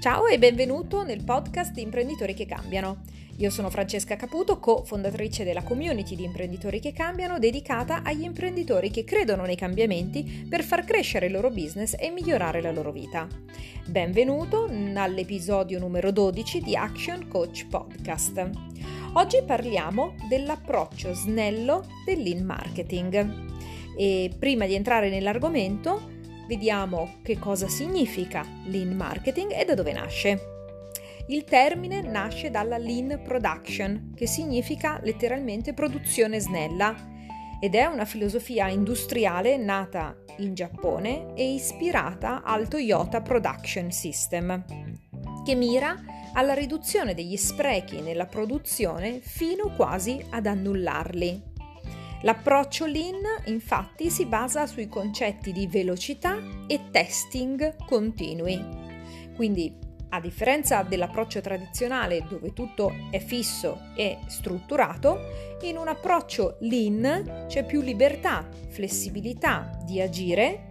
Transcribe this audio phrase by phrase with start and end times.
[0.00, 3.02] Ciao e benvenuto nel podcast di Imprenditori che Cambiano.
[3.36, 9.04] Io sono Francesca Caputo, co-fondatrice della community di Imprenditori che Cambiano, dedicata agli imprenditori che
[9.04, 13.28] credono nei cambiamenti per far crescere il loro business e migliorare la loro vita.
[13.84, 18.50] Benvenuto all'episodio numero 12 di Action Coach Podcast.
[19.12, 23.48] Oggi parliamo dell'approccio snello del lean marketing.
[23.98, 26.19] E prima di entrare nell'argomento,
[26.50, 30.40] vediamo che cosa significa lean marketing e da dove nasce.
[31.28, 36.92] Il termine nasce dalla lean production, che significa letteralmente produzione snella,
[37.60, 44.64] ed è una filosofia industriale nata in Giappone e ispirata al Toyota Production System,
[45.44, 45.94] che mira
[46.32, 51.49] alla riduzione degli sprechi nella produzione fino quasi ad annullarli.
[52.22, 58.62] L'approccio Lean infatti si basa sui concetti di velocità e testing continui.
[59.34, 59.74] Quindi,
[60.10, 65.18] a differenza dell'approccio tradizionale dove tutto è fisso e strutturato,
[65.62, 70.68] in un approccio Lean c'è più libertà, flessibilità di agire,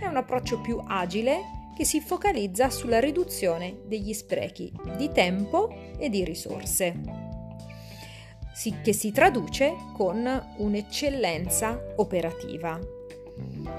[0.00, 6.08] è un approccio più agile che si focalizza sulla riduzione degli sprechi di tempo e
[6.08, 7.27] di risorse
[8.82, 12.78] che si traduce con un'eccellenza operativa.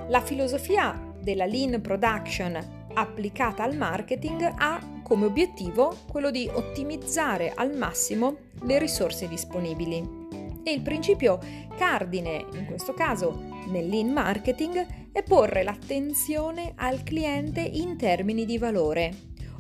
[0.08, 7.76] La filosofia della lean production applicata al marketing ha come obiettivo quello di ottimizzare al
[7.76, 10.28] massimo le risorse disponibili.
[10.64, 11.40] E il principio
[11.78, 18.58] cardine, in questo caso nel lean marketing, è porre l'attenzione al cliente in termini di
[18.58, 19.14] valore,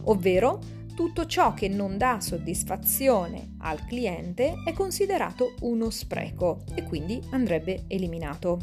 [0.05, 7.21] ovvero tutto ciò che non dà soddisfazione al cliente è considerato uno spreco e quindi
[7.29, 8.59] andrebbe eliminato.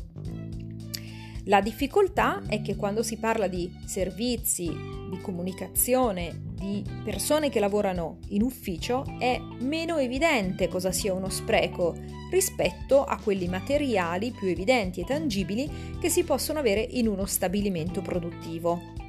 [1.44, 8.18] La difficoltà è che quando si parla di servizi, di comunicazione, di persone che lavorano
[8.28, 11.94] in ufficio, è meno evidente cosa sia uno spreco
[12.30, 18.02] rispetto a quelli materiali più evidenti e tangibili che si possono avere in uno stabilimento
[18.02, 19.05] produttivo.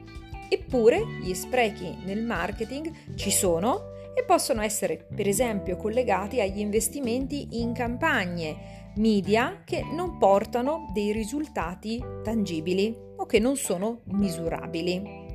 [0.50, 7.60] Eppure gli sprechi nel marketing ci sono e possono essere per esempio collegati agli investimenti
[7.62, 15.26] in campagne media che non portano dei risultati tangibili o che non sono misurabili.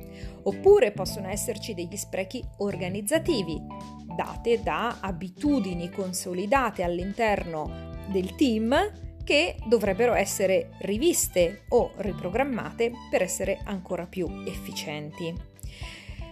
[0.43, 3.61] Oppure possono esserci degli sprechi organizzativi,
[4.15, 8.75] date da abitudini consolidate all'interno del team
[9.23, 15.33] che dovrebbero essere riviste o riprogrammate per essere ancora più efficienti.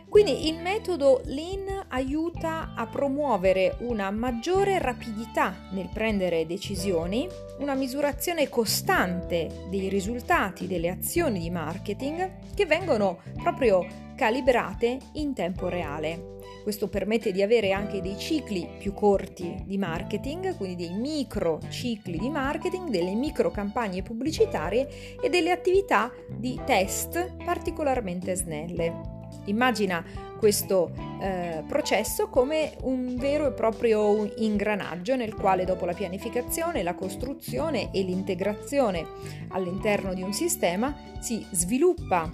[0.09, 7.27] Quindi il metodo Lean aiuta a promuovere una maggiore rapidità nel prendere decisioni,
[7.59, 13.85] una misurazione costante dei risultati delle azioni di marketing che vengono proprio
[14.15, 16.37] calibrate in tempo reale.
[16.63, 22.19] Questo permette di avere anche dei cicli più corti di marketing, quindi dei micro cicli
[22.19, 29.20] di marketing, delle micro campagne pubblicitarie e delle attività di test particolarmente snelle.
[29.45, 30.03] Immagina
[30.37, 36.95] questo eh, processo come un vero e proprio ingranaggio nel quale dopo la pianificazione, la
[36.95, 39.05] costruzione e l'integrazione
[39.49, 42.31] all'interno di un sistema si sviluppa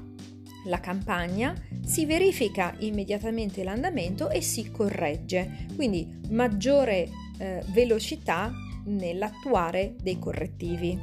[0.67, 1.53] la campagna,
[1.85, 8.53] si verifica immediatamente l'andamento e si corregge, quindi maggiore eh, velocità
[8.85, 10.97] nell'attuare dei correttivi.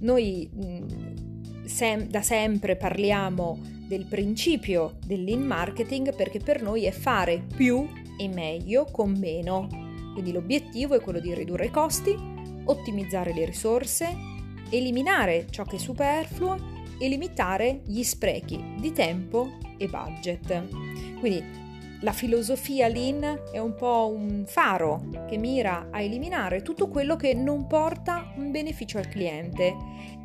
[0.00, 1.31] Noi mh,
[1.64, 7.86] sem- da sempre parliamo del principio del lean marketing perché per noi è fare più
[8.16, 9.68] e meglio con meno.
[10.12, 12.14] Quindi l'obiettivo è quello di ridurre i costi,
[12.64, 14.14] ottimizzare le risorse,
[14.70, 16.56] eliminare ciò che è superfluo
[16.98, 20.68] e limitare gli sprechi di tempo e budget.
[21.18, 21.61] Quindi
[22.02, 27.32] la filosofia Lean è un po' un faro che mira a eliminare tutto quello che
[27.34, 29.76] non porta un beneficio al cliente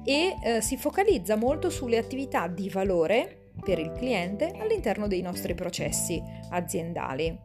[0.04, 5.54] e eh, si focalizza molto sulle attività di valore per il cliente all'interno dei nostri
[5.54, 7.38] processi aziendali.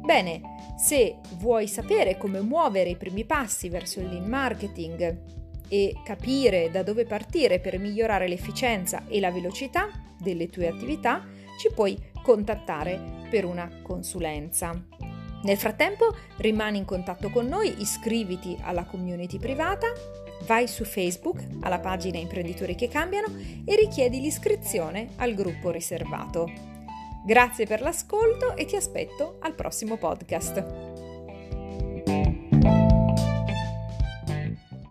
[0.00, 0.40] Bene,
[0.78, 5.20] se vuoi sapere come muovere i primi passi verso il lean marketing
[5.68, 9.88] e capire da dove partire per migliorare l'efficienza e la velocità
[10.18, 11.26] delle tue attività,
[11.58, 11.98] ci puoi
[12.28, 14.78] contattare per una consulenza.
[15.44, 19.86] Nel frattempo rimani in contatto con noi, iscriviti alla community privata,
[20.44, 23.28] vai su Facebook alla pagina Imprenditori che cambiano
[23.64, 26.50] e richiedi l'iscrizione al gruppo riservato.
[27.24, 30.87] Grazie per l'ascolto e ti aspetto al prossimo podcast.